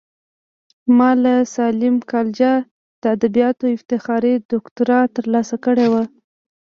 ما 0.97 1.09
له 1.23 1.33
ساليم 1.55 1.95
کالجه 2.11 2.51
د 3.01 3.03
ادبياتو 3.15 3.65
افتخاري 3.77 4.33
دوکتورا 4.51 4.99
ترلاسه 5.15 5.55
کړې 5.65 5.87
وه. 5.91 6.03